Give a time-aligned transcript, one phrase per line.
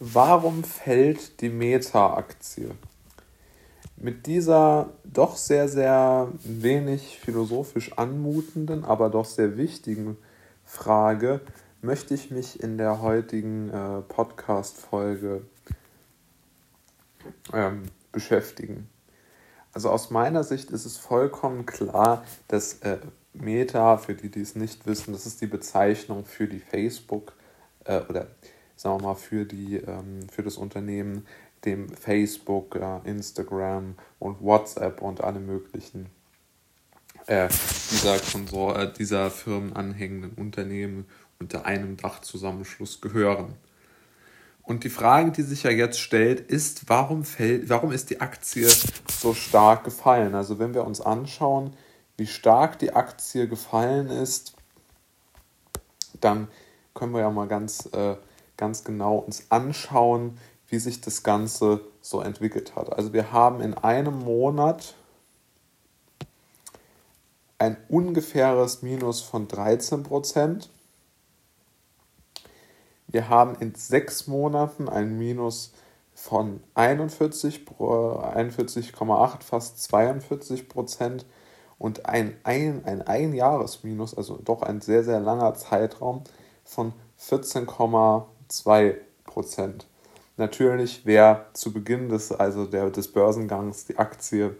[0.00, 2.70] Warum fällt die Meta-Aktie?
[3.96, 10.16] Mit dieser doch sehr, sehr wenig philosophisch anmutenden, aber doch sehr wichtigen
[10.64, 11.40] Frage
[11.80, 15.42] möchte ich mich in der heutigen äh, Podcast-Folge
[17.52, 18.88] ähm, beschäftigen.
[19.72, 22.98] Also aus meiner Sicht ist es vollkommen klar, dass äh,
[23.32, 27.32] Meta, für die, die es nicht wissen, das ist die Bezeichnung für die Facebook
[27.84, 28.26] äh, oder
[28.76, 31.26] sagen wir mal für, die, ähm, für das Unternehmen,
[31.64, 36.06] dem Facebook, äh, Instagram und WhatsApp und alle möglichen
[37.26, 37.48] äh,
[37.90, 41.06] dieser, Konsor äh, dieser Firmen anhängenden Unternehmen
[41.38, 43.54] unter einem Dachzusammenschluss gehören.
[44.62, 48.68] Und die Frage, die sich ja jetzt stellt, ist, warum, fällt, warum ist die Aktie
[49.10, 50.34] so stark gefallen?
[50.34, 51.74] Also wenn wir uns anschauen,
[52.16, 54.54] wie stark die Aktie gefallen ist,
[56.20, 56.48] dann
[56.94, 58.16] können wir ja mal ganz, äh,
[58.56, 62.92] ganz genau uns anschauen, wie sich das Ganze so entwickelt hat.
[62.92, 64.94] Also wir haben in einem Monat
[67.58, 70.70] ein ungefähres Minus von 13 Prozent.
[73.06, 75.72] Wir haben in sechs Monaten ein Minus
[76.14, 78.92] von 41,8, 41,
[79.40, 81.26] fast 42 Prozent
[81.78, 86.22] und ein, ein, ein Einjahresminus, also doch ein sehr, sehr langer Zeitraum
[86.64, 86.92] von
[88.62, 89.86] 14,2 Prozent.
[90.36, 94.56] Natürlich, wer zu Beginn des, also der, des Börsengangs die Aktie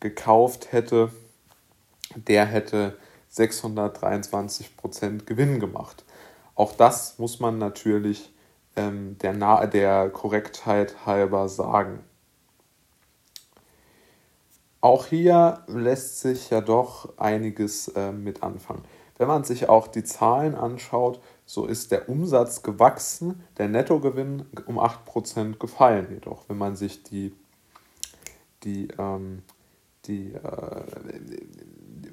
[0.00, 1.10] gekauft hätte,
[2.14, 2.96] der hätte
[3.28, 6.04] 623 Prozent Gewinn gemacht.
[6.54, 8.32] Auch das muss man natürlich
[8.76, 12.00] ähm, der, der Korrektheit halber sagen.
[14.80, 18.82] Auch hier lässt sich ja doch einiges äh, mit anfangen.
[19.20, 24.78] Wenn man sich auch die Zahlen anschaut, so ist der Umsatz gewachsen, der Nettogewinn um
[24.78, 26.48] 8% gefallen jedoch.
[26.48, 27.34] Wenn man sich die,
[28.62, 29.42] die, ähm,
[30.06, 30.84] die äh,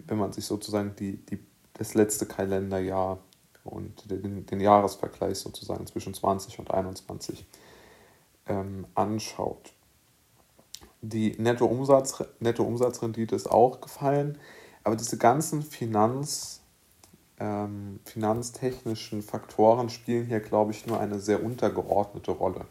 [0.06, 1.40] wenn man sich sozusagen die, die,
[1.76, 3.20] das letzte Kalenderjahr
[3.64, 7.46] und den, den Jahresvergleich sozusagen zwischen 20 und 21
[8.48, 9.72] ähm, anschaut.
[11.02, 14.38] Die Nettoumsatz, Nettoumsatzrendite ist auch gefallen,
[14.84, 16.64] aber diese ganzen Finanz,
[17.40, 22.66] ähm, finanztechnischen Faktoren spielen hier, glaube ich, nur eine sehr untergeordnete Rolle.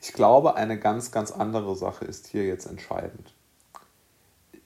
[0.00, 3.34] Ich glaube, eine ganz, ganz andere Sache ist hier jetzt entscheidend.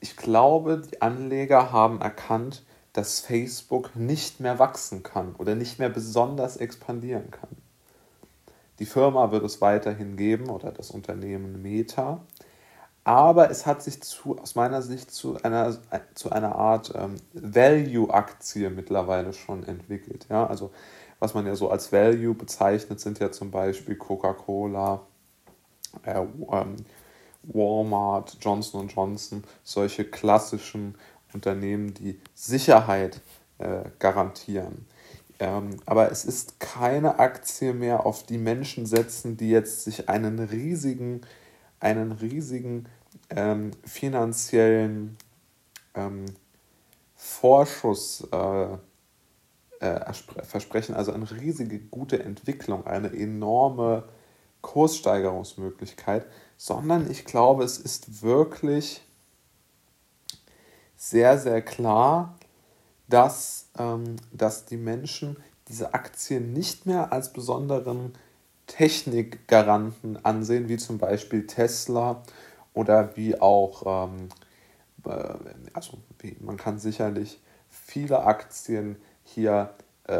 [0.00, 5.88] Ich glaube, die Anleger haben erkannt, dass Facebook nicht mehr wachsen kann oder nicht mehr
[5.88, 7.48] besonders expandieren kann.
[8.78, 12.20] Die Firma wird es weiterhin geben oder das Unternehmen Meta,
[13.04, 15.76] aber es hat sich zu, aus meiner Sicht zu einer,
[16.14, 20.26] zu einer Art ähm, Value-Aktie mittlerweile schon entwickelt.
[20.30, 20.46] Ja?
[20.46, 20.70] Also
[21.18, 25.00] was man ja so als Value bezeichnet, sind ja zum Beispiel Coca-Cola,
[26.04, 26.76] äh, ähm,
[27.44, 30.96] Walmart, Johnson Johnson, solche klassischen
[31.32, 33.20] Unternehmen, die Sicherheit
[33.58, 34.86] äh, garantieren.
[35.38, 40.38] Ähm, aber es ist keine Aktie mehr, auf die Menschen setzen, die jetzt sich einen
[40.38, 41.22] riesigen
[41.82, 42.86] einen riesigen
[43.28, 45.16] ähm, finanziellen
[45.94, 46.26] ähm,
[47.16, 48.66] Vorschuss äh,
[49.80, 50.12] äh,
[50.44, 54.04] versprechen, also eine riesige gute Entwicklung, eine enorme
[54.60, 56.24] Kurssteigerungsmöglichkeit,
[56.56, 59.02] sondern ich glaube, es ist wirklich
[60.96, 62.38] sehr, sehr klar,
[63.08, 68.12] dass, ähm, dass die Menschen diese Aktien nicht mehr als besonderen
[68.66, 72.22] Technikgaranten ansehen, wie zum Beispiel Tesla
[72.74, 74.28] oder wie auch, ähm,
[75.04, 75.34] äh,
[75.72, 75.98] also
[76.40, 79.74] man kann sicherlich viele Aktien hier
[80.04, 80.12] äh,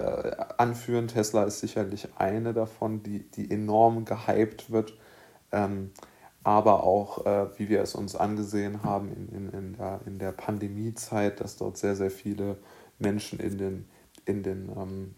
[0.58, 1.08] anführen.
[1.08, 4.94] Tesla ist sicherlich eine davon, die, die enorm gehypt wird.
[5.50, 5.90] Ähm,
[6.44, 10.32] aber auch, äh, wie wir es uns angesehen haben in, in, in, der, in der
[10.32, 12.56] Pandemiezeit, dass dort sehr, sehr viele
[12.98, 13.88] Menschen in den,
[14.24, 15.14] in den, ähm,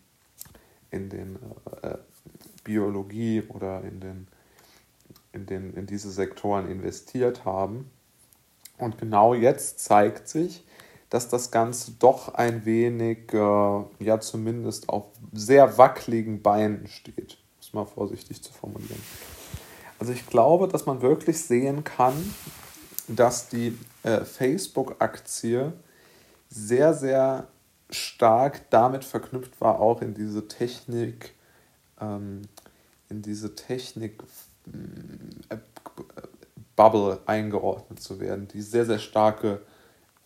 [0.91, 1.39] in den
[1.83, 1.97] äh,
[2.65, 4.27] Biologie oder in, den,
[5.33, 7.91] in, den, in diese Sektoren investiert haben.
[8.79, 10.65] Und genau jetzt zeigt sich,
[11.11, 17.73] dass das Ganze doch ein wenig, äh, ja zumindest auf sehr wackeligen Beinen steht, es
[17.73, 19.01] mal vorsichtig zu formulieren.
[20.01, 22.35] Also ich glaube, dass man wirklich sehen kann,
[23.07, 25.73] dass die äh, Facebook-Aktie
[26.49, 27.47] sehr, sehr
[27.91, 31.35] stark damit verknüpft war, auch in diese Technik,
[32.01, 32.43] ähm,
[33.09, 34.23] in diese Technik
[35.51, 35.57] äh,
[37.27, 39.63] eingeordnet zu werden, die sehr, sehr starke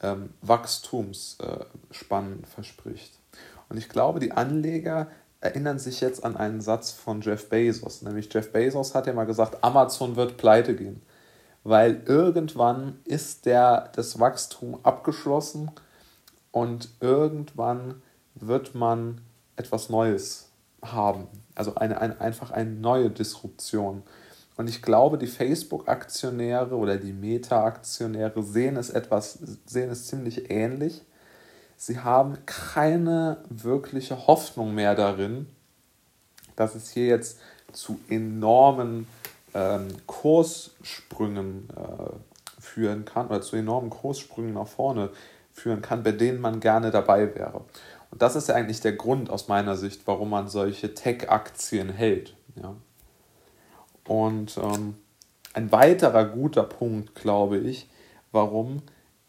[0.00, 3.18] ähm, Wachstumsspannen verspricht.
[3.68, 5.08] Und ich glaube, die Anleger
[5.40, 8.02] erinnern sich jetzt an einen Satz von Jeff Bezos.
[8.02, 11.02] Nämlich Jeff Bezos hat ja mal gesagt, Amazon wird pleite gehen.
[11.64, 15.70] Weil irgendwann ist der, das Wachstum abgeschlossen
[16.50, 18.02] und irgendwann
[18.34, 19.20] wird man
[19.56, 20.47] etwas Neues
[20.82, 21.26] haben.
[21.54, 24.02] Also eine, eine, einfach eine neue Disruption.
[24.56, 31.02] Und ich glaube, die Facebook-Aktionäre oder die Meta-Aktionäre sehen es etwas, sehen es ziemlich ähnlich.
[31.76, 35.46] Sie haben keine wirkliche Hoffnung mehr darin,
[36.56, 37.38] dass es hier jetzt
[37.72, 39.06] zu enormen
[39.54, 45.10] ähm, Kurssprüngen äh, führen kann oder zu enormen Kurssprüngen nach vorne
[45.52, 47.62] führen kann, bei denen man gerne dabei wäre.
[48.10, 52.36] Und das ist ja eigentlich der Grund aus meiner Sicht, warum man solche Tech-Aktien hält.
[52.56, 52.74] Ja.
[54.06, 54.94] Und ähm,
[55.52, 57.88] ein weiterer guter Punkt, glaube ich,
[58.32, 58.82] warum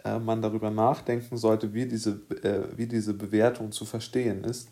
[0.05, 4.69] äh, man darüber nachdenken sollte, wie diese, äh, wie diese Bewertung zu verstehen ist,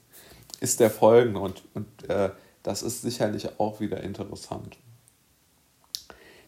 [0.60, 1.40] ist der folgende.
[1.40, 2.32] Und, und äh,
[2.64, 4.78] das ist sicherlich auch wieder interessant.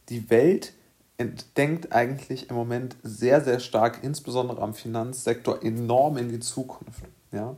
[0.09, 0.73] Die Welt
[1.57, 7.03] denkt eigentlich im Moment sehr, sehr stark, insbesondere am Finanzsektor, enorm in die Zukunft.
[7.31, 7.55] Ja?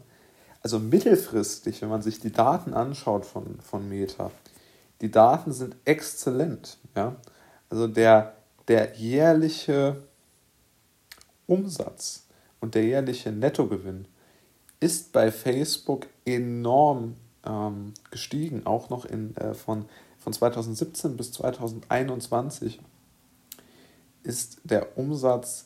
[0.61, 4.31] Also mittelfristig, wenn man sich die Daten anschaut von, von Meta,
[5.01, 6.77] die Daten sind exzellent.
[6.95, 7.15] Ja?
[7.69, 8.35] Also der,
[8.67, 10.03] der jährliche
[11.47, 12.27] Umsatz
[12.59, 14.07] und der jährliche Nettogewinn
[14.79, 17.15] ist bei Facebook enorm
[17.45, 19.85] ähm, gestiegen, auch noch in, äh, von,
[20.19, 22.79] von 2017 bis 2021
[24.23, 25.65] ist der Umsatz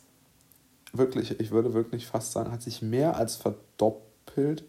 [0.97, 4.63] wirklich, ich würde wirklich fast sagen, hat sich mehr als verdoppelt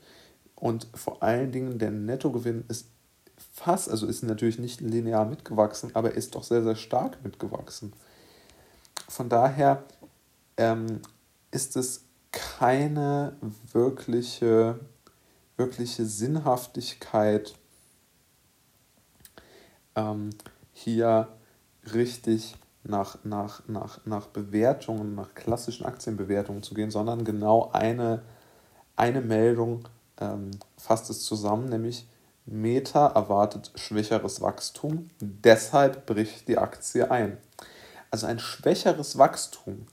[0.55, 2.87] und vor allen Dingen der Nettogewinn ist
[3.53, 7.93] fast, also ist natürlich nicht linear mitgewachsen, aber ist doch sehr, sehr stark mitgewachsen.
[9.09, 9.85] Von daher
[10.57, 11.01] ähm,
[11.51, 13.37] ist es keine
[13.73, 14.79] wirkliche,
[15.57, 17.55] wirkliche Sinnhaftigkeit,
[19.95, 20.31] ähm,
[20.73, 21.29] hier
[21.95, 22.57] richtig
[22.89, 28.23] nach, nach, nach, nach Bewertungen, nach klassischen Aktienbewertungen zu gehen, sondern genau eine,
[28.97, 29.89] eine Meldung
[30.21, 32.09] ähm, fasst es zusammen, nämlich
[32.47, 37.39] Meta erwartet schwächeres Wachstum, deshalb bricht die Aktie ein.
[38.11, 39.87] Also ein schwächeres Wachstum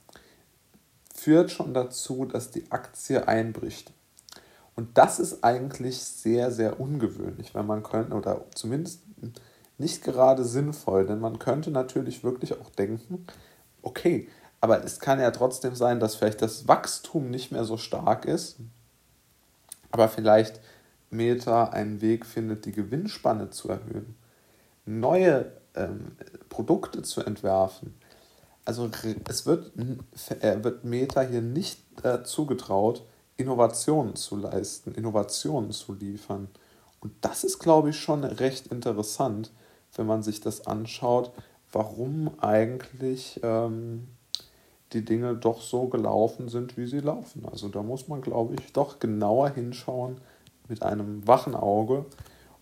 [1.13, 3.91] führt schon dazu, dass die Aktie einbricht.
[4.75, 9.01] Und das ist eigentlich sehr, sehr ungewöhnlich, wenn man könnte, oder zumindest
[9.83, 13.25] nicht gerade sinnvoll, denn man könnte natürlich wirklich auch denken,
[13.81, 14.29] okay,
[14.61, 18.57] aber es kann ja trotzdem sein, dass vielleicht das Wachstum nicht mehr so stark ist,
[19.91, 20.61] aber vielleicht
[21.09, 24.15] Meta einen Weg findet, die Gewinnspanne zu erhöhen,
[24.85, 26.13] neue ähm,
[26.49, 27.93] Produkte zu entwerfen.
[28.65, 28.89] Also
[29.27, 29.73] es wird,
[30.39, 33.03] äh, wird Meta hier nicht äh, zugetraut,
[33.35, 36.47] Innovationen zu leisten, Innovationen zu liefern.
[37.01, 39.51] Und das ist, glaube ich, schon recht interessant,
[39.95, 41.31] wenn man sich das anschaut,
[41.71, 44.07] warum eigentlich ähm,
[44.93, 47.47] die Dinge doch so gelaufen sind, wie sie laufen.
[47.51, 50.17] Also da muss man, glaube ich, doch genauer hinschauen
[50.67, 52.05] mit einem wachen Auge.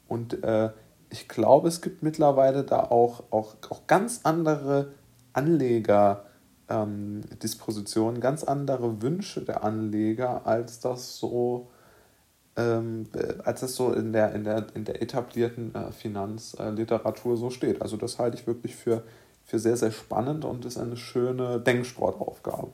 [0.07, 0.69] Und äh,
[1.09, 4.93] ich glaube, es gibt mittlerweile da auch, auch, auch ganz andere
[5.33, 11.69] Anlegerdispositionen, ähm, ganz andere Wünsche der Anleger, als das so
[12.61, 13.07] ähm,
[13.43, 17.81] als es so in der, in der, in der etablierten äh, Finanzliteratur so steht.
[17.81, 19.03] Also das halte ich wirklich für,
[19.43, 22.71] für sehr, sehr spannend und ist eine schöne Denksportaufgabe.